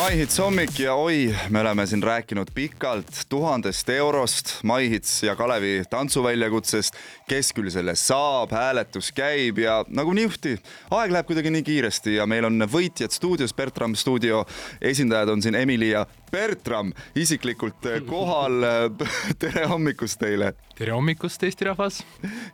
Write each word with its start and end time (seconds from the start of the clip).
MyHits 0.00 0.38
hommik 0.40 0.78
ja 0.80 0.94
oi, 0.96 1.34
me 1.52 1.60
oleme 1.60 1.84
siin 1.86 2.00
rääkinud 2.02 2.48
pikalt 2.54 3.10
tuhandest 3.28 3.88
eurost, 3.92 4.52
MyHits 4.64 5.22
ja 5.22 5.34
Kalevi 5.36 5.82
tantsuväljakutsest, 5.90 6.96
kes 7.28 7.52
küll 7.52 7.68
selle 7.70 7.92
saab, 8.00 8.54
hääletus 8.56 9.10
käib 9.12 9.60
ja 9.60 9.82
nagu 9.92 10.14
niuhti, 10.16 10.54
aeg 10.96 11.12
läheb 11.12 11.28
kuidagi 11.28 11.52
nii 11.52 11.66
kiiresti 11.66 12.14
ja 12.16 12.24
meil 12.26 12.48
on 12.48 12.64
võitjad 12.72 13.12
stuudios, 13.12 13.52
Bertram 13.52 13.92
stuudio 13.92 14.46
esindajad 14.80 15.34
on 15.34 15.44
siin 15.44 15.60
Emily 15.60 15.92
ja 15.92 16.06
Bertram 16.30 16.92
isiklikult 17.14 17.84
kohal. 18.06 18.64
tere 19.42 19.66
hommikust 19.66 20.20
teile. 20.20 20.54
tere 20.78 20.94
hommikust, 20.94 21.42
Eesti 21.42 21.66
rahvas. 21.66 22.00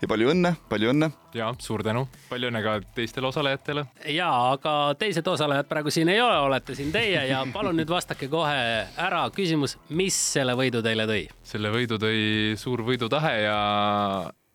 ja 0.00 0.08
palju 0.08 0.32
õnne, 0.32 0.54
palju 0.68 0.90
õnne. 0.90 1.10
ja 1.36 1.52
suur 1.62 1.84
tänu, 1.84 2.06
palju 2.30 2.50
õnne 2.50 2.62
ka 2.64 2.78
teistele 2.96 3.28
osalejatele. 3.28 3.86
ja, 4.16 4.30
aga 4.56 4.96
teised 4.98 5.26
osalejad 5.28 5.68
praegu 5.68 5.92
siin 5.94 6.08
ei 6.08 6.20
ole, 6.20 6.38
olete 6.48 6.74
siin 6.74 6.92
teie 6.92 7.26
ja 7.28 7.35
palun 7.52 7.78
nüüd 7.80 7.90
vastake 7.90 8.30
kohe 8.32 8.56
ära 8.96 9.26
küsimus, 9.34 9.76
mis 9.88 10.16
selle 10.36 10.56
võidu 10.58 10.82
teile 10.86 11.08
tõi? 11.10 11.22
selle 11.46 11.72
võidu 11.74 12.00
tõi 12.02 12.56
suur 12.60 12.84
võidutahe 12.86 13.36
ja 13.44 13.60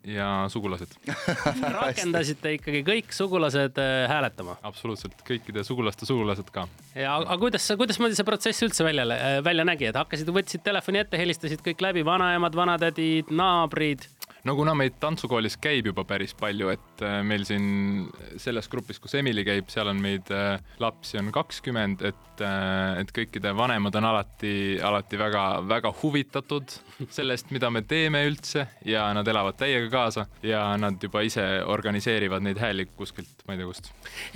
ja 0.07 0.27
sugulased 0.49 0.93
rakendasite 1.77 2.55
ikkagi 2.57 2.81
kõik 2.85 3.11
sugulased 3.13 3.77
äh, 3.81 4.05
hääletama? 4.09 4.55
absoluutselt, 4.65 5.19
kõikide 5.27 5.63
sugulaste 5.65 6.07
sugulased 6.09 6.49
ka. 6.53 6.65
ja 6.97 7.19
aga 7.19 7.37
kuidas, 7.41 7.67
kuidasmoodi 7.77 8.17
see 8.17 8.25
protsess 8.25 8.65
üldse 8.65 8.85
välja, 8.85 9.05
äh, 9.13 9.37
välja 9.45 9.65
nägi, 9.67 9.91
et 9.91 9.99
hakkasid, 9.99 10.31
võtsid 10.33 10.65
telefoni 10.65 11.03
ette, 11.03 11.19
helistasid 11.21 11.61
kõik 11.65 11.85
läbi, 11.85 12.05
vanaemad, 12.07 12.57
vanatädid, 12.57 13.29
naabrid? 13.29 14.07
No 14.47 14.55
kuna 14.57 14.73
meid 14.77 14.97
tantsukoolis 15.01 15.57
käib 15.61 15.89
juba 15.91 16.03
päris 16.07 16.33
palju, 16.37 16.71
et 16.73 17.03
äh, 17.05 17.19
meil 17.27 17.45
siin 17.47 18.07
selles 18.41 18.69
grupis, 18.71 18.99
kus 19.01 19.15
Emily 19.19 19.43
käib, 19.47 19.69
seal 19.73 19.91
on 19.91 20.01
meid 20.01 20.31
äh, 20.33 20.61
lapsi 20.81 21.19
on 21.21 21.31
kakskümmend, 21.33 22.03
et, 22.09 22.43
äh, 22.43 23.01
et 23.01 23.13
kõikide 23.15 23.53
vanemad 23.57 23.95
on 23.99 24.09
alati, 24.11 24.53
alati 24.83 25.19
väga-väga 25.21 25.93
huvitatud 26.01 26.75
sellest, 27.17 27.51
mida 27.53 27.69
me 27.73 27.83
teeme 27.87 28.23
üldse 28.29 28.65
ja 28.87 29.07
nad 29.17 29.27
elavad 29.27 29.59
täiega 29.61 29.91
kaasa 29.93 30.27
ja 30.45 30.65
nad 30.81 31.01
juba 31.01 31.23
ise 31.27 31.45
organiseerivad 31.65 32.45
neid 32.45 32.61
hääli 32.61 32.87
kuskilt, 32.97 33.45
ma 33.47 33.55
ei 33.55 33.61
tea 33.61 33.69
kust. 33.69 33.91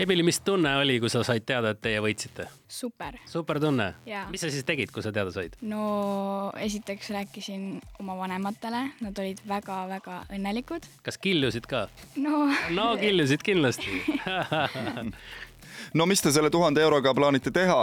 Emily, 0.06 0.26
mis 0.28 0.42
tunne 0.46 0.78
oli, 0.82 1.00
kui 1.02 1.12
sa 1.14 1.26
said 1.26 1.48
teada, 1.48 1.74
et 1.74 1.82
teie 1.82 2.04
võitsite? 2.04 2.50
super. 2.76 3.18
super 3.30 3.60
tunne? 3.62 3.94
Mis 4.34 4.42
sa 4.44 4.50
siis 4.52 4.66
tegid, 4.68 4.92
kui 4.94 5.04
sa 5.06 5.14
teada 5.16 5.34
said? 5.34 5.58
no 5.66 6.52
esiteks 6.62 7.10
rääkisin 7.16 7.68
oma 8.04 8.18
vanematele, 8.20 8.82
nad 9.02 9.24
olid 9.24 9.42
väga-väga 9.48 9.95
õnnelikud. 10.04 10.88
kas 11.06 11.20
killusid 11.22 11.68
ka? 11.70 11.88
no. 12.22 12.46
no 12.76 12.92
killusid 13.00 13.44
kindlasti 13.46 14.02
no 15.98 16.08
mis 16.10 16.24
te 16.24 16.34
selle 16.36 16.52
tuhande 16.54 16.84
euroga 16.84 17.14
plaanite 17.18 17.54
teha, 17.56 17.82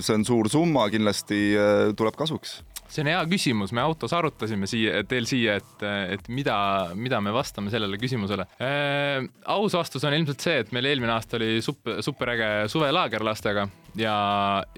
see 0.00 0.18
on 0.18 0.26
suur 0.28 0.50
summa, 0.52 0.88
kindlasti 0.92 1.42
äh, 1.56 1.88
tuleb 1.98 2.18
kasuks 2.18 2.60
see 2.92 3.04
on 3.04 3.10
hea 3.12 3.20
küsimus, 3.30 3.72
me 3.74 3.82
autos 3.84 4.12
arutasime 4.16 4.68
siia, 4.70 5.02
teel 5.08 5.28
siia, 5.28 5.58
et, 5.60 5.84
et 6.16 6.28
mida, 6.32 6.56
mida 6.98 7.20
me 7.24 7.34
vastame 7.34 7.72
sellele 7.72 8.00
küsimusele 8.00 8.48
äh,. 8.60 9.28
aus 9.52 9.76
vastus 9.78 10.04
on 10.08 10.16
ilmselt 10.16 10.44
see, 10.44 10.58
et 10.64 10.74
meil 10.76 10.90
eelmine 10.92 11.14
aasta 11.14 11.38
oli 11.40 11.54
super, 11.64 12.02
superäge 12.04 12.50
suvelaager 12.72 13.24
lastega 13.26 13.66
ja, 13.98 14.16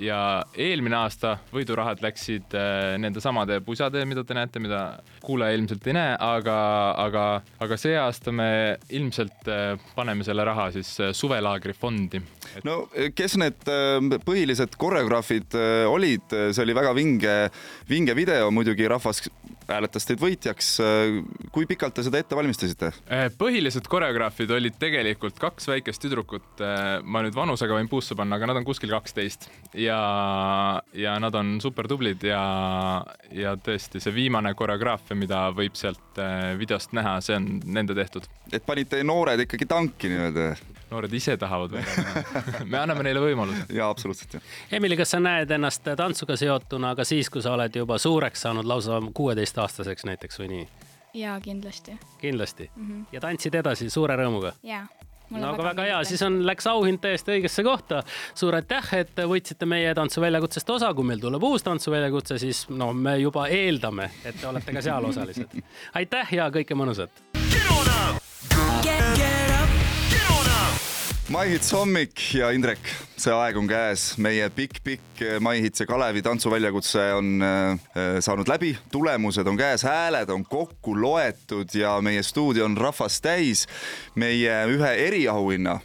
ja 0.01 0.19
eelmine 0.57 0.97
aasta 0.99 1.37
võidurahad 1.53 2.03
läksid 2.05 2.55
äh, 2.59 2.95
nende 3.01 3.23
samade 3.25 3.61
pusade, 3.65 4.05
mida 4.09 4.25
te 4.27 4.37
näete, 4.37 4.63
mida 4.63 4.83
kuulaja 5.25 5.59
ilmselt 5.59 5.87
ei 5.89 5.97
näe, 5.97 6.15
aga, 6.19 6.59
aga, 7.05 7.27
aga 7.65 7.79
see 7.81 7.97
aasta 7.99 8.35
me 8.35 8.49
ilmselt 8.95 9.51
äh, 9.51 9.75
paneme 9.97 10.27
selle 10.27 10.47
raha 10.47 10.71
siis 10.75 10.95
äh, 11.01 11.15
suvelaagri 11.17 11.77
fondi 11.79 12.23
et.... 12.53 12.65
no 12.67 12.85
kes 13.17 13.37
need 13.41 13.71
äh, 13.71 14.19
põhilised 14.27 14.77
koreograafid 14.81 15.57
äh, 15.59 15.85
olid, 15.91 16.27
see 16.29 16.65
oli 16.65 16.77
väga 16.77 16.95
vinge 16.97 17.37
vinge 17.91 18.17
video 18.17 18.51
muidugi, 18.55 18.89
rahvas 18.91 19.25
hääletas 19.69 20.07
teid 20.09 20.21
võitjaks. 20.21 20.71
kui 21.55 21.67
pikalt 21.67 21.95
te 21.97 22.05
seda 22.07 22.21
ette 22.21 22.37
valmistasite? 22.37 22.91
Äh, 23.09 23.27
põhilised 23.39 23.89
koreograafid 23.91 24.51
olid 24.55 24.77
tegelikult 24.81 25.39
kaks 25.41 25.69
väikest 25.71 26.03
tüdrukut. 26.05 26.47
Äh, 26.61 27.01
ma 27.03 27.25
nüüd 27.25 27.37
vanusega 27.37 27.77
võin 27.77 27.89
puusse 27.91 28.17
panna, 28.19 28.39
aga 28.39 28.51
nad 28.51 28.61
on 28.61 28.67
kuskil 28.67 28.93
kaksteist 28.93 29.49
ja, 29.79 29.99
ja 30.93 31.17
nad 31.23 31.35
on 31.39 31.57
super 31.65 31.89
tublid 31.91 32.25
ja, 32.27 32.43
ja 33.33 33.57
tõesti 33.57 34.03
see 34.03 34.15
viimane 34.15 34.55
koreograafia, 34.59 35.17
mida 35.19 35.47
võib 35.57 35.79
sealt 35.79 36.21
äh, 36.23 36.53
videost 36.61 36.95
näha, 36.97 37.19
see 37.25 37.39
on 37.39 37.49
nende 37.65 37.97
tehtud. 37.97 38.29
et 38.53 38.65
panite 38.67 39.03
noored 39.05 39.47
ikkagi 39.47 39.69
tanki 39.71 40.13
nii-öelda? 40.13 40.55
noored 40.95 41.13
ise 41.13 41.37
tahavad 41.37 41.73
välja 41.73 42.25
me 42.71 42.79
anname 42.79 43.07
neile 43.09 43.23
võimaluse. 43.23 43.67
jaa, 43.75 43.89
absoluutselt 43.91 44.37
jah. 44.37 44.49
Emily, 44.79 44.97
kas 45.01 45.15
sa 45.15 45.21
näed 45.23 45.51
ennast 45.57 45.89
tantsuga 45.99 46.37
seotuna 46.39 46.95
ka 46.99 47.07
siis, 47.09 47.31
kui 47.33 47.43
sa 47.43 47.55
oled 47.57 47.77
juba 47.81 47.99
suureks 47.99 48.45
saanud, 48.47 48.69
lausa 48.69 49.01
kuueteistaastaseks 49.55 50.05
näiteks 50.05 50.39
või 50.39 50.49
nii? 50.49 50.69
jaa, 51.15 51.41
kindlasti. 51.41 51.99
kindlasti 52.19 52.71
mm? 52.77 52.89
-hmm. 52.89 53.07
ja 53.13 53.21
tantsid 53.21 53.55
edasi 53.55 53.91
suure 53.91 54.17
rõõmuga? 54.17 54.53
jaa 54.63 54.87
no 55.31 55.53
aga 55.53 55.65
väga 55.65 55.83
hea, 55.83 56.01
siis 56.05 56.23
on, 56.23 56.47
läks 56.47 56.67
auhind 56.67 57.01
täiesti 57.01 57.33
õigesse 57.37 57.63
kohta. 57.63 58.03
suur 58.35 58.55
aitäh, 58.55 58.95
et 58.95 59.17
võtsite 59.17 59.67
meie 59.67 59.95
tantsuväljakutsest 59.95 60.71
osa, 60.71 60.93
kui 60.95 61.05
meil 61.05 61.21
tuleb 61.21 61.43
uus 61.43 61.63
tantsuväljakutse, 61.63 62.39
siis 62.39 62.69
no 62.69 62.93
me 62.93 63.17
juba 63.19 63.47
eeldame, 63.49 64.11
et 64.25 64.41
te 64.41 64.47
olete 64.47 64.73
ka 64.73 64.83
seal 64.83 65.05
osalised. 65.05 65.57
aitäh 66.01 66.35
ja 66.35 66.51
kõike 66.51 66.75
mõnusat. 66.75 67.25
MyHits 71.33 71.71
hommik 71.73 72.21
ja 72.37 72.51
Indrek, 72.53 72.83
see 73.17 73.33
aeg 73.33 73.57
on 73.57 73.65
käes, 73.65 74.03
meie 74.21 74.45
pikk-pikk 74.53 75.23
MyHits 75.41 75.81
ja 75.81 75.87
Kalevi 75.89 76.21
tantsuväljakutse 76.21 77.05
on 77.17 77.29
äh, 77.41 78.19
saanud 78.21 78.49
läbi, 78.51 78.75
tulemused 78.93 79.49
on 79.49 79.57
käes, 79.57 79.87
hääled 79.89 80.29
on 80.35 80.43
kokku 80.45 80.93
loetud 81.01 81.73
ja 81.73 81.95
meie 82.05 82.21
stuudio 82.23 82.67
on 82.69 82.77
rahvast 82.77 83.23
täis. 83.25 83.63
meie 84.21 84.59
ühe 84.69 84.91
eriauhinna 85.07 85.79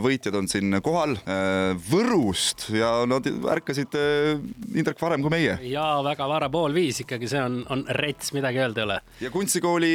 võitjad 0.00 0.38
on 0.40 0.48
siin 0.48 0.78
kohal 0.80 1.12
äh, 1.18 1.74
Võrust 1.90 2.70
ja 2.72 3.02
nad 3.04 3.28
ärkasid 3.28 3.98
äh, 4.00 4.40
Indrek 4.72 5.02
varem 5.02 5.20
kui 5.20 5.34
meie. 5.34 5.58
ja 5.68 5.90
väga 6.06 6.30
vara, 6.30 6.48
pool 6.48 6.72
viis 6.72 7.02
ikkagi, 7.04 7.28
see 7.28 7.42
on, 7.42 7.60
on 7.68 7.84
rets, 8.00 8.32
midagi 8.32 8.64
öelda 8.64 8.80
ei 8.80 8.88
ole. 8.88 8.98
ja 9.26 9.34
kunstikooli 9.34 9.92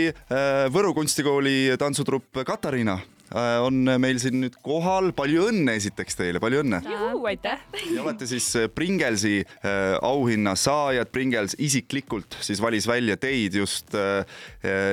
Võru 0.69 0.93
kunstikooli 0.93 1.73
tantsutrupp 1.81 2.43
Katariina 2.45 2.99
on 3.33 3.85
meil 4.01 4.19
siin 4.21 4.39
nüüd 4.43 4.57
kohal. 4.63 5.11
palju 5.15 5.47
õnne 5.51 5.75
esiteks 5.79 6.17
teile, 6.19 6.39
palju 6.43 6.61
õnne. 6.63 6.81
aitäh. 7.27 7.59
ja 7.93 8.03
olete 8.03 8.27
siis 8.27 8.47
äh, 8.59 8.67
Pringelsi 8.67 9.41
äh, 9.41 9.97
auhinna 10.01 10.55
saajad. 10.55 11.11
Pringels 11.11 11.55
isiklikult 11.59 12.37
siis 12.41 12.61
valis 12.61 12.87
välja 12.87 13.17
teid 13.17 13.55
just 13.55 13.93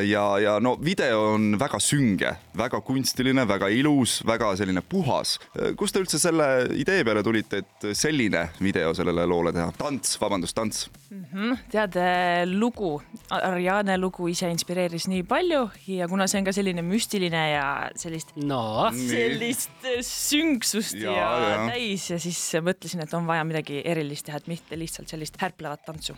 ja, 0.08 0.22
ja 0.40 0.56
no 0.60 0.74
video 0.82 1.34
on 1.34 1.52
väga 1.60 1.78
sünge, 1.82 2.32
väga 2.56 2.80
kunstiline, 2.84 3.44
väga 3.48 3.68
ilus, 3.72 4.18
väga 4.26 4.50
selline 4.58 4.82
puhas. 4.82 5.36
kust 5.76 5.94
te 5.94 6.02
üldse 6.02 6.18
selle 6.20 6.46
idee 6.78 7.04
peale 7.06 7.22
tulite, 7.22 7.62
et 7.62 7.88
selline 7.96 8.48
video 8.60 8.94
sellele 8.96 9.26
loole 9.28 9.52
teha? 9.54 9.70
tants, 9.78 10.16
vabandust, 10.20 10.56
tants 10.56 10.88
mm? 11.10 11.24
-hmm. 11.32 11.58
tead, 11.70 11.98
lugu, 12.58 13.00
Ariane 13.30 13.98
lugu 13.98 14.28
ise 14.28 14.50
inspireeris 14.50 15.08
nii 15.08 15.22
palju 15.22 15.68
ja 15.86 16.08
kuna 16.08 16.26
see 16.26 16.40
on 16.40 16.48
ka 16.48 16.52
selline 16.52 16.82
müstiline 16.82 17.44
ja 17.52 17.66
sellist 17.96 18.27
sellist 18.34 18.48
no. 18.48 18.90
sellist 18.92 19.84
äh, 19.84 20.00
sünksust 20.04 20.98
ja, 21.00 21.12
ja, 21.12 21.28
ja 21.48 21.58
täis 21.70 22.08
ja 22.10 22.18
siis 22.20 22.40
mõtlesin, 22.64 23.02
et 23.04 23.14
on 23.16 23.26
vaja 23.28 23.44
midagi 23.48 23.80
erilist 23.84 24.26
teha, 24.28 24.40
et 24.40 24.48
mitte 24.50 24.78
lihtsalt 24.78 25.10
sellist 25.10 25.38
härplevat 25.40 25.84
tantsu. 25.86 26.16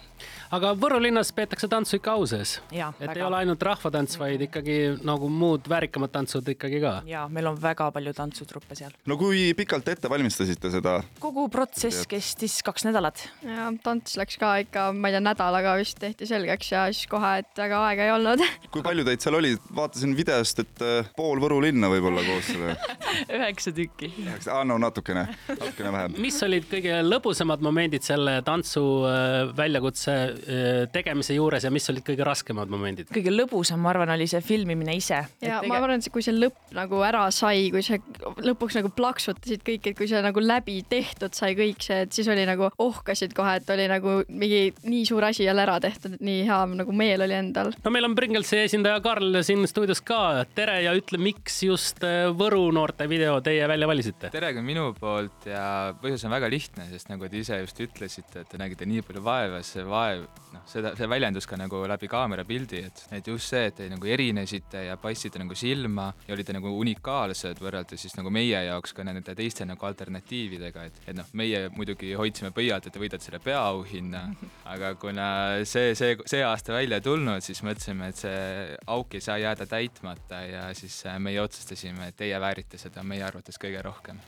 aga 0.51 0.73
Võru 0.81 1.01
linnas 1.03 1.33
peetakse 1.37 1.69
tantsu 1.71 1.99
ikka 2.01 2.17
au 2.19 2.27
sees? 2.29 2.59
et 2.71 3.07
väga. 3.07 3.17
ei 3.17 3.27
ole 3.27 3.41
ainult 3.43 3.63
rahvatants, 3.63 4.19
vaid 4.21 4.47
ikkagi 4.49 4.79
nagu 5.07 5.31
muud 5.33 5.69
väärikamad 5.71 6.13
tantsud 6.15 6.49
ikkagi 6.55 6.81
ka? 6.83 6.95
ja 7.09 7.27
meil 7.29 7.51
on 7.53 7.59
väga 7.61 7.91
palju 7.95 8.15
tantsutruppe 8.17 8.79
seal. 8.79 8.95
no 9.07 9.19
kui 9.21 9.51
pikalt 9.59 9.89
ette 9.93 10.11
valmistasite 10.11 10.73
seda? 10.73 10.99
kogu 11.23 11.49
protsess 11.53 12.09
kestis 12.11 12.61
kaks 12.67 12.87
nädalat. 12.89 13.27
ja 13.47 13.71
tants 13.85 14.17
läks 14.21 14.41
ka 14.41 14.57
ikka, 14.65 14.91
ma 14.97 15.11
ei 15.11 15.19
tea, 15.19 15.25
nädalaga 15.31 15.77
vist 15.81 16.01
tehti 16.01 16.29
selgeks 16.29 16.73
ja 16.75 16.87
siis 16.93 17.07
kohe, 17.11 17.39
et 17.45 17.65
väga 17.65 17.85
aega 17.89 18.09
ei 18.09 18.15
olnud 18.19 18.45
kui 18.71 18.85
palju 18.85 19.05
teid 19.07 19.23
seal 19.23 19.37
oli, 19.39 19.53
vaatasin 19.77 20.13
videost, 20.17 20.63
et 20.63 20.85
äh, 20.85 21.11
pool 21.17 21.41
Võru 21.41 21.61
linna 21.65 21.91
või 21.93 22.00
võib-olla 22.01 22.25
koos 22.27 22.49
selle? 22.51 22.77
üheksa 23.39 23.73
tükki. 23.77 24.11
üheksa, 24.25 24.57
aa 24.57 24.65
no 24.69 24.79
natukene, 24.81 25.27
natukene 25.49 25.93
vähem. 25.95 26.17
mis 26.23 26.39
olid 26.47 26.67
kõige 26.71 27.01
lõbusamad 27.05 27.63
momendid 27.65 28.05
selle 28.07 28.39
tantsu 28.47 28.85
äh, 29.09 29.53
väljakutse 29.57 30.17
äh, 30.17 30.69
tegemise 30.93 31.37
juures 31.37 31.67
ja 31.67 31.73
mis 31.75 31.89
olid 31.93 32.07
kõige 32.07 32.27
raskemad 32.27 32.73
momendid? 32.73 33.11
kõige 33.15 33.35
lõbusam, 33.35 33.83
ma 33.85 33.93
arvan, 33.95 34.15
oli 34.17 34.29
see 34.31 34.43
filmimine 34.45 34.97
ise. 34.99 35.23
ja 35.43 35.61
tege... 35.61 35.71
ma 35.71 35.81
arvan, 35.81 36.01
et 36.01 36.11
kui 36.13 36.25
see 36.25 36.37
lõpp 36.37 36.75
nagu 36.77 37.03
ära 37.07 37.27
sai, 37.35 37.69
kui 37.75 37.85
see 37.87 38.01
lõpuks 38.47 38.79
nagu 38.81 38.93
plaksutasid 38.97 39.65
kõik, 39.67 39.91
et 39.91 39.99
kui 39.99 40.09
see 40.11 40.23
nagu 40.25 40.43
läbi 40.45 40.81
tehtud 40.89 41.37
sai 41.37 41.55
kõik 41.59 41.85
see, 41.85 42.05
et 42.07 42.17
siis 42.17 42.29
oli 42.31 42.47
nagu 42.49 42.71
ohkasid 42.81 43.35
kohe, 43.37 43.59
et 43.61 43.75
oli 43.75 43.89
nagu 43.91 44.21
mingi 44.29 44.71
nii 44.87 45.05
suur 45.09 45.27
asi 45.29 45.47
jälle 45.47 45.65
ära 45.67 45.79
tehtud, 45.83 46.17
et 46.17 46.25
nii 46.25 46.45
hea 46.49 46.61
nagu 46.81 46.95
meel 46.97 47.27
oli 47.27 47.37
endal. 47.37 47.75
no 47.85 47.95
meil 47.95 48.09
on 48.09 48.17
Pringlesi 48.19 48.63
esindaja 48.65 49.01
Karl 49.05 49.43
siin 49.47 49.67
stuudios 49.71 50.03
ka. 50.05 50.45
tere 50.55 50.81
ja 50.85 50.95
ütle, 50.97 51.21
miks 51.21 51.63
just 51.65 51.90
just 51.91 52.05
äh, 52.07 52.29
Võru 52.37 52.71
noorte 52.75 53.07
video 53.11 53.39
teie 53.45 53.67
välja 53.69 53.89
valisite? 53.89 54.31
tere 54.33 54.53
ka 54.55 54.63
minu 54.63 54.91
poolt 54.99 55.47
ja 55.49 55.93
põhjus 56.01 56.25
on 56.27 56.35
väga 56.35 56.49
lihtne, 56.53 56.87
sest 56.91 57.11
nagu 57.11 57.27
te 57.29 57.41
ise 57.41 57.59
just 57.63 57.81
ütlesite, 57.83 58.45
et 58.45 58.51
te 58.51 58.61
nägite 58.61 58.87
nii 58.89 59.03
palju 59.07 59.23
vaeva, 59.25 59.61
see 59.67 59.83
vaev, 59.87 60.27
noh, 60.55 60.65
seda, 60.71 60.93
see 60.99 61.09
väljendus 61.11 61.49
ka 61.51 61.59
nagu 61.59 61.83
läbi 61.91 62.11
kaamera 62.11 62.45
pildi, 62.47 62.83
et, 62.87 63.03
et 63.17 63.31
just 63.31 63.51
see, 63.51 63.65
et 63.71 63.77
te 63.81 63.89
nagu 63.91 64.07
erinesite 64.07 64.85
ja 64.87 64.97
paistsite 65.01 65.41
nagu 65.43 65.57
silma 65.59 66.11
ja 66.29 66.37
olite 66.37 66.55
nagu 66.55 66.73
unikaalsed 66.81 67.63
võrreldes 67.63 68.05
siis 68.05 68.17
nagu 68.19 68.33
meie 68.35 68.63
jaoks 68.69 68.95
ka 68.97 69.07
nende 69.07 69.35
teiste 69.39 69.67
nagu 69.69 69.91
alternatiividega, 69.91 70.87
et, 70.91 71.03
et 71.11 71.19
noh, 71.19 71.29
meie 71.39 71.67
muidugi 71.75 72.13
hoidsime 72.19 72.53
pöialt, 72.55 72.87
et 72.87 72.95
te 72.95 73.03
võidate 73.03 73.27
selle 73.27 73.43
peaauhinna, 73.43 74.25
aga 74.71 74.95
kuna 75.01 75.29
see, 75.69 75.97
see, 75.99 76.19
see 76.31 76.45
aasta 76.47 76.77
välja 76.77 77.01
ei 77.01 77.07
tulnud, 77.09 77.45
siis 77.45 77.65
mõtlesime, 77.67 78.13
et 78.13 78.23
see 78.23 78.79
auk 78.91 79.19
ei 79.19 79.25
saa 79.25 79.41
jääda 79.43 79.67
täitmata 79.71 80.45
ja 80.47 80.69
siis 80.77 81.01
äh, 81.09 81.19
meie 81.23 81.41
otsustasime, 81.43 81.80
et 82.11 82.17
teie 82.17 82.41
väärite 82.41 82.79
seda 82.81 83.05
meie 83.07 83.25
arvates 83.27 83.59
kõige 83.61 83.83
rohkem. 83.85 84.21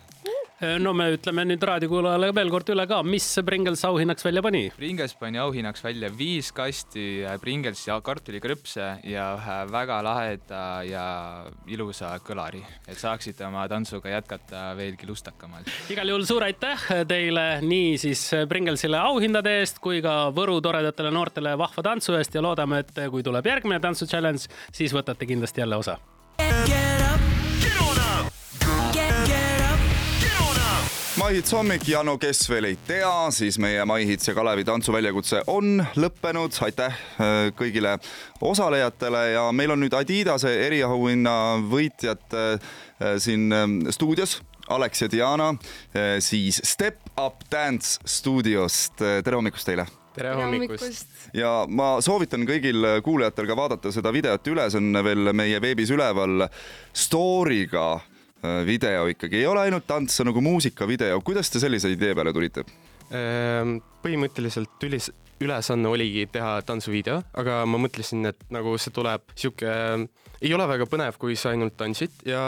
no 0.79 0.93
me 0.95 1.09
ütleme 1.17 1.43
nüüd 1.49 1.65
raadiokuulajale 1.67 2.29
veel 2.37 2.51
kord 2.53 2.69
üle 2.71 2.85
ka, 2.87 3.01
mis 3.03 3.25
Pringles 3.43 3.81
auhinnaks 3.89 4.23
välja 4.23 4.43
pani? 4.45 4.61
Pringles 4.77 5.17
pani 5.19 5.41
auhinnaks 5.43 5.83
välja 5.83 6.11
viis 6.15 6.53
kasti 6.55 7.25
äh, 7.27 7.35
Pringles 7.43 7.83
ja 7.89 7.97
kartulikrõpse 8.05 8.87
ja 9.11 9.25
ühe 9.39 9.57
väga 9.73 9.99
laheda 10.07 10.63
ja 10.87 11.07
ilusa 11.67 12.13
kõlari, 12.23 12.63
et 12.87 13.01
saaksite 13.01 13.47
oma 13.49 13.67
tantsuga 13.71 14.15
jätkata 14.15 14.69
veelgi 14.79 15.11
lustakamalt. 15.11 15.71
igal 15.91 16.15
juhul 16.15 16.29
suur 16.29 16.47
aitäh 16.47 16.87
teile 17.11 17.47
nii 17.67 17.99
siis 17.99 18.29
Pringlesile 18.49 19.03
auhindade 19.03 19.59
eest 19.61 19.83
kui 19.83 19.99
ka 20.05 20.31
Võru 20.33 20.61
toredatele 20.63 21.11
noortele 21.11 21.57
vahva 21.59 21.89
tantsu 21.91 22.15
eest 22.21 22.39
ja 22.39 22.45
loodame, 22.45 22.85
et 22.87 23.05
kui 23.11 23.27
tuleb 23.27 23.51
järgmine 23.51 23.83
tantsu 23.83 24.07
challenge, 24.07 24.47
siis 24.71 24.95
võtate 24.95 25.27
kindlasti 25.27 25.65
jälle 25.65 25.83
osa. 25.83 25.99
Maihits 31.23 31.53
hommik 31.55 31.85
ja 31.87 32.01
no 32.03 32.17
kes 32.19 32.41
veel 32.51 32.67
ei 32.67 32.77
tea, 32.87 33.11
siis 33.31 33.55
meie 33.63 33.85
Maihits 33.87 34.27
ja 34.27 34.33
Kalevi 34.35 34.65
tantsuväljakutse 34.67 35.45
on 35.47 35.79
lõppenud. 35.95 36.57
aitäh 36.67 36.97
äh, 37.23 37.53
kõigile 37.55 37.93
osalejatele 38.43 39.21
ja 39.37 39.45
meil 39.55 39.71
on 39.71 39.85
nüüd 39.85 39.95
Adidase 39.95 40.51
eriauhinna 40.67 41.37
võitjad 41.71 42.35
äh, 42.35 42.75
siin 43.23 43.53
ähm, 43.55 43.79
stuudios. 43.95 44.41
Alex 44.73 45.03
ja 45.03 45.09
Diana 45.11 45.53
siis 46.23 46.61
Step 46.65 46.99
Up 47.21 47.43
Dance 47.51 48.01
stuudiost. 48.07 48.95
tere 48.99 49.37
hommikust 49.37 49.67
teile 49.67 49.87
tere 50.17 50.35
hommikust! 50.39 51.11
ja 51.35 51.67
ma 51.69 51.97
soovitan 52.01 52.47
kõigil 52.49 52.87
kuulajatel 53.05 53.47
ka 53.51 53.59
vaadata 53.59 53.93
seda 53.93 54.13
videot 54.15 54.49
üle, 54.49 54.71
see 54.71 54.81
on 54.81 55.05
veel 55.05 55.35
meie 55.37 55.61
veebis 55.63 55.93
üleval 55.95 56.49
story'ga 56.95 57.91
äh, 57.99 58.12
video 58.67 59.07
ikkagi, 59.13 59.43
ei 59.43 59.47
ole 59.47 59.67
ainult 59.67 59.87
tants, 59.87 60.17
see 60.17 60.25
on 60.25 60.33
nagu 60.33 60.43
muusikavideo, 60.45 61.21
kuidas 61.27 61.51
te 61.53 61.63
sellise 61.63 61.93
idee 61.93 62.15
peale 62.19 62.33
tulite? 62.35 62.65
Ehm, 63.13 63.77
põhimõtteliselt 64.03 64.87
ülis, 64.89 65.11
ülesanne 65.43 65.91
oligi 65.91 66.27
teha 66.33 66.57
tantsuvideo, 66.67 67.21
aga 67.39 67.63
ma 67.69 67.81
mõtlesin, 67.83 68.25
et 68.31 68.43
nagu 68.55 68.75
see 68.81 68.95
tuleb 68.95 69.25
sihuke, 69.39 69.73
ei 70.43 70.51
ole 70.55 70.67
väga 70.67 70.87
põnev, 70.91 71.17
kui 71.23 71.37
sa 71.39 71.53
ainult 71.53 71.77
tantsid. 71.79 72.15
Ja 72.27 72.43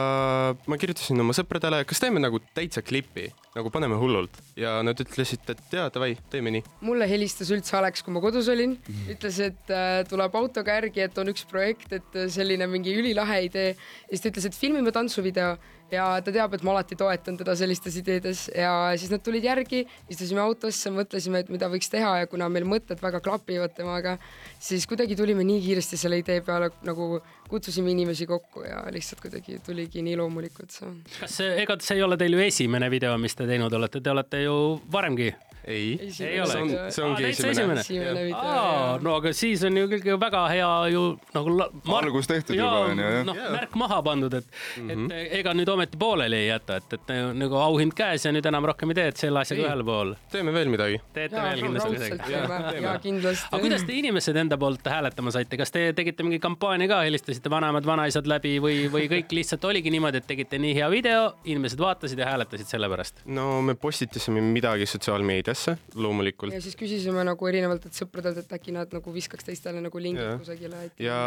ma 0.70 0.78
kirjutasin 0.80 1.20
oma 1.22 1.34
sõpradele, 1.36 1.82
kas 1.88 2.02
teeme 2.02 2.22
nagu 2.22 2.40
täitsa 2.56 2.82
klipi, 2.86 3.28
nagu 3.54 3.70
paneme 3.74 3.98
hullult. 4.00 4.40
Ja 4.58 4.76
nad 4.86 4.98
ütlesid, 5.02 5.44
et 5.50 5.76
jaa, 5.76 5.86
davai, 5.94 6.14
teeme 6.32 6.52
nii. 6.56 6.64
mulle 6.86 7.08
helistas 7.10 7.52
üldse 7.54 7.76
Alex, 7.78 8.02
kui 8.02 8.14
ma 8.14 8.22
kodus 8.24 8.50
olin, 8.52 8.76
ütles, 9.12 9.38
et 9.46 9.74
äh, 9.74 10.00
tuleb 10.10 10.34
autoga 10.40 10.78
järgi, 10.80 11.04
et 11.06 11.22
on 11.22 11.30
üks 11.34 11.46
projekt, 11.50 11.92
et 11.94 12.18
äh, 12.18 12.30
selline 12.32 12.68
mingi 12.70 12.96
ülilahe 12.98 13.44
idee. 13.48 13.74
Ja 13.74 14.14
siis 14.14 14.26
ta 14.26 14.32
ütles, 14.32 14.50
et 14.50 14.58
filmime 14.58 14.94
tantsuvideo 14.94 15.54
ja 15.94 16.06
ta 16.24 16.34
teab, 16.34 16.56
et 16.56 16.64
ma 16.66 16.74
alati 16.74 16.98
toetan 16.98 17.38
teda 17.40 17.54
sellistes 17.58 17.96
ideedes 18.00 18.46
ja 18.54 18.72
siis 18.98 19.12
nad 19.12 19.22
tulid 19.24 19.46
järgi, 19.46 19.84
istusime 20.12 20.42
autosse, 20.44 20.92
mõtlesime, 20.94 21.44
et 21.44 21.52
mida 21.52 21.70
võiks 21.72 21.90
teha 21.92 22.16
ja 22.22 22.30
kuna 22.30 22.48
meil 22.52 22.66
mõtted 22.68 23.00
väga 23.02 23.22
klapivad 23.24 23.74
temaga, 23.76 24.16
siis 24.62 24.86
kuidagi 24.90 25.16
tulime 25.18 25.46
nii 25.46 25.62
kiiresti 25.64 26.00
selle 26.00 26.20
idee 26.22 26.40
peale, 26.44 26.70
nagu 26.86 27.18
kutsusime 27.48 27.92
inimesi 27.94 28.26
kokku 28.26 28.64
ja 28.66 28.84
lihtsalt 28.94 29.24
kuidagi 29.24 29.60
tuligi 29.64 30.04
nii 30.04 30.18
loomulikult 30.20 30.74
see. 30.74 30.92
kas 31.20 31.40
see, 31.40 31.56
ega 31.62 31.78
see 31.80 31.98
ei 31.98 32.06
ole 32.06 32.18
teil 32.20 32.36
ju 32.36 32.44
esimene 32.44 32.90
video, 32.92 33.16
mis 33.20 33.36
te 33.36 33.48
teinud 33.48 33.72
olete, 33.80 34.02
te 34.04 34.14
olete 34.14 34.44
ju 34.44 34.56
varemgi 34.92 35.32
ei, 35.64 36.12
ei 36.20 36.40
ole, 36.40 36.50
see 36.52 36.60
on, 36.60 36.72
see 36.92 37.04
ongi 37.04 37.22
täitsa 37.24 37.48
esimene. 37.48 37.80
esimene 37.80 38.24
video. 38.26 38.40
aa, 38.40 38.98
no 39.02 39.14
aga 39.16 39.32
siis 39.36 39.62
on 39.64 39.78
ju 39.78 39.86
ikkagi 39.88 40.16
väga 40.20 40.42
hea 40.52 40.72
ju 40.92 41.04
nagu 41.34 41.54
Algus 41.98 42.28
tehtud 42.28 42.56
juba, 42.58 42.82
on 42.90 43.00
ju, 43.00 43.12
jah. 43.14 43.24
noh, 43.28 43.40
märk 43.54 43.78
maha 43.80 44.00
pandud, 44.04 44.34
et 44.34 44.44
mm, 44.76 44.90
-hmm. 44.90 45.12
et 45.12 45.38
ega 45.40 45.54
nüüd 45.56 45.68
ometi 45.72 45.83
pooleli 45.98 46.36
ei 46.36 46.48
jäta, 46.48 46.78
et, 46.80 46.96
et 46.96 47.12
nagu 47.38 47.58
auhind 47.60 47.94
käes 47.96 48.24
ja 48.26 48.32
nüüd 48.34 48.46
enam 48.48 48.66
rohkem 48.70 48.92
ei 48.92 48.98
tee, 48.98 49.06
et 49.12 49.20
selle 49.20 49.40
asjaga 49.42 49.62
Ei. 49.62 49.68
ühele 49.68 49.86
poole. 49.86 50.16
teeme 50.32 50.54
veel 50.54 50.70
midagi. 50.72 51.00
teete 51.16 51.36
jaa, 51.36 51.46
veel 51.50 51.64
kindlasti 51.66 51.92
midagi. 51.94 52.36
ja 52.84 52.94
kindlasti. 53.02 53.48
aga 53.50 53.62
kuidas 53.64 53.86
te 53.86 53.96
inimesed 53.98 54.40
enda 54.44 54.58
poolt 54.60 54.90
hääletama 54.94 55.34
saite, 55.34 55.58
kas 55.60 55.74
te 55.74 55.86
tegite 55.96 56.26
mingi 56.26 56.40
kampaania 56.42 56.90
ka, 56.90 57.00
helistasite 57.06 57.52
vanemad 57.52 57.86
vanaisad 57.88 58.28
läbi 58.30 58.56
või, 58.64 58.84
või 58.92 59.08
kõik 59.12 59.34
lihtsalt 59.38 59.64
oligi 59.70 59.92
niimoodi, 59.94 60.22
et 60.22 60.28
tegite 60.28 60.60
nii 60.62 60.74
hea 60.78 60.90
video, 60.92 61.26
inimesed 61.44 61.80
vaatasid 61.80 62.20
ja 62.20 62.30
hääletasid 62.32 62.70
selle 62.70 62.90
pärast? 62.92 63.24
no 63.26 63.60
me 63.62 63.76
postitasime 63.78 64.42
midagi 64.44 64.88
sotsiaalmeediasse, 64.90 65.76
loomulikult. 65.94 66.54
ja 66.54 66.62
siis 66.64 66.78
küsisime 66.78 67.24
nagu 67.26 67.50
erinevatelt 67.50 67.96
sõpradelt, 67.96 68.42
et 68.44 68.56
äkki 68.58 68.74
nad 68.74 68.92
nagu 68.94 69.14
viskaks 69.14 69.46
teistele 69.46 69.82
nagu 69.84 70.02
lingid 70.02 70.38
kusagile. 70.42 70.88
ja 71.02 71.18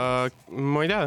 ma 0.49 0.85
ei 0.85 0.91
tea, 0.91 1.03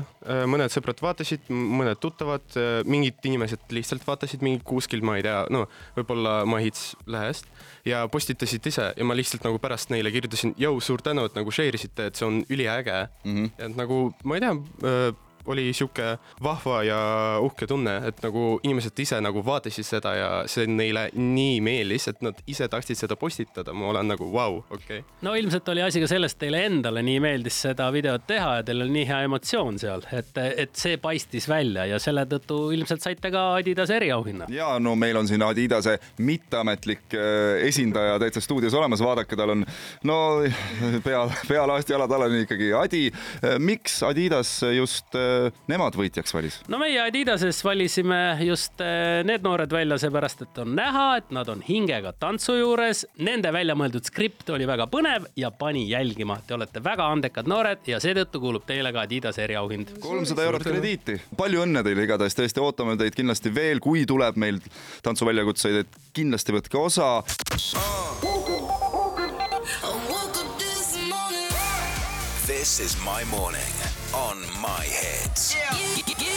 mõned 0.51 0.73
sõbrad 0.73 1.01
vaatasid, 1.05 1.51
mõned 1.51 2.01
tuttavad, 2.01 2.47
mingid 2.89 3.21
inimesed 3.31 3.71
lihtsalt 3.75 4.05
vaatasid 4.07 4.45
mingi 4.45 4.63
kuskil, 4.67 5.05
ma 5.07 5.17
ei 5.19 5.25
tea, 5.27 5.45
no 5.55 5.65
võib-olla 5.97 6.41
Mahits 6.51 6.91
lehest 7.11 7.49
ja 7.87 8.03
postitasid 8.13 8.67
ise 8.67 8.91
ja 8.97 9.07
ma 9.07 9.17
lihtsalt 9.17 9.47
nagu 9.47 9.63
pärast 9.63 9.95
neile 9.95 10.13
kirjutasin, 10.13 10.57
jõu, 10.61 10.83
suur 10.85 11.03
tänu, 11.07 11.25
et 11.31 11.39
nagu 11.39 11.55
share 11.55 11.79
isite, 11.79 12.11
et 12.11 12.21
see 12.21 12.29
on 12.29 12.43
üliäge 12.51 13.01
mm. 13.25 13.35
-hmm. 13.35 13.51
et 13.59 13.77
nagu 13.79 14.03
ma 14.25 14.39
ei 14.39 14.47
tea, 14.47 14.55
oli 15.51 15.71
sihuke 15.77 16.17
vahva 16.43 16.83
ja 16.87 17.01
uhke 17.43 17.67
tunne, 17.71 17.97
et 18.09 18.23
nagu 18.25 18.59
inimesed 18.63 18.99
ise 19.03 19.21
nagu 19.23 19.43
vaatasid 19.47 19.87
seda 19.87 20.15
ja 20.17 20.31
see 20.51 20.67
neile 20.71 21.09
nii 21.17 21.61
meeldis, 21.65 22.09
et 22.13 22.23
nad 22.25 22.39
ise 22.51 22.69
tahtsid 22.71 22.99
seda 22.99 23.17
postitada, 23.21 23.75
ma 23.77 23.91
olen 23.93 24.13
nagu 24.15 24.29
vau 24.31 24.51
wow,, 24.57 24.63
okei 24.71 25.01
okay.. 25.01 25.19
no 25.27 25.35
ilmselt 25.39 25.69
oli 25.73 25.83
asi 25.85 26.03
ka 26.03 26.09
selles, 26.11 26.35
et 26.35 26.43
teile 26.45 26.63
endale 26.67 27.03
nii 27.07 27.21
meeldis 27.23 27.61
seda 27.67 27.91
videot 27.95 28.27
teha 28.29 28.57
ja 28.59 28.67
teil 28.67 28.85
oli 28.85 28.95
nii 28.99 29.07
hea 29.09 29.21
emotsioon 29.29 29.79
seal, 29.83 30.05
et, 30.17 30.33
et 30.65 30.75
see 30.79 30.99
paistis 31.03 31.49
välja 31.51 31.87
ja 31.91 32.01
selle 32.03 32.27
tõttu 32.31 32.61
ilmselt 32.77 33.05
saite 33.05 33.33
ka 33.33 33.47
Adidase 33.61 33.97
eriauhinna. 34.01 34.49
ja 34.55 34.73
no 34.83 34.95
meil 34.99 35.19
on 35.21 35.29
siin 35.29 35.45
Adidase 35.47 35.99
mitteametlik 36.19 37.17
äh, 37.17 37.65
esindaja 37.69 38.19
täitsa 38.23 38.43
stuudios 38.45 38.75
olemas, 38.75 39.03
vaadake, 39.05 39.39
tal 39.39 39.55
on 39.57 39.65
no 40.09 40.19
pea, 41.05 41.25
pealaast 41.49 41.91
jalatalani 41.93 42.45
ikkagi 42.47 42.73
Adi. 42.77 43.05
miks 43.59 44.01
Adidas 44.07 44.61
just 44.77 45.15
äh, 45.19 45.40
nemad 45.71 45.97
võitjaks 45.99 46.35
valis? 46.35 46.61
no 46.71 46.81
meie 46.83 47.01
Adidases 47.03 47.63
valisime 47.65 48.21
just 48.45 48.81
eh, 48.85 49.21
need 49.27 49.45
noored 49.47 49.73
välja 49.73 49.99
seepärast, 50.01 50.45
et 50.47 50.61
on 50.63 50.75
näha, 50.77 51.07
et 51.21 51.31
nad 51.35 51.49
on 51.53 51.63
hingega 51.67 52.13
tantsu 52.21 52.57
juures. 52.59 53.05
Nende 53.21 53.53
välja 53.55 53.77
mõeldud 53.79 54.07
skript 54.07 54.51
oli 54.55 54.67
väga 54.69 54.87
põnev 54.91 55.29
ja 55.39 55.51
pani 55.51 55.87
jälgima. 55.91 56.41
Te 56.47 56.57
olete 56.57 56.83
väga 56.85 57.09
andekad 57.13 57.49
noored 57.51 57.89
ja 57.91 58.01
seetõttu 58.03 58.43
kuulub 58.43 58.67
teile 58.69 58.93
ka 58.95 59.05
Adidase 59.07 59.45
eriauhind. 59.45 59.97
kolmsada 60.01 60.45
eurot 60.47 60.65
krediiti. 60.67 61.21
palju 61.37 61.65
õnne 61.65 61.85
teile 61.87 62.07
igatahes, 62.07 62.37
tõesti 62.39 62.63
ootame 62.65 62.97
teid 63.01 63.17
kindlasti 63.17 63.55
veel, 63.55 63.81
kui 63.81 64.07
tuleb 64.07 64.37
meil 64.41 64.61
tantsuväljakutseid, 65.03 65.85
et 65.85 66.01
kindlasti 66.17 66.57
võtke 66.57 66.79
osa. 66.81 67.23
This 72.47 72.79
is 72.81 72.97
my 73.03 73.25
morning 73.31 73.80
my 74.63 74.85
head. 74.85 75.31
Yeah. 76.19 76.30